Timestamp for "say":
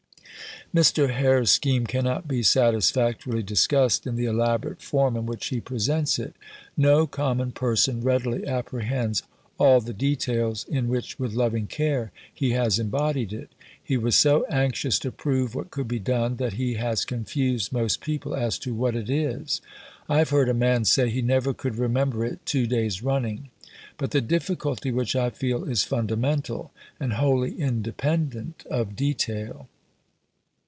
20.85-21.09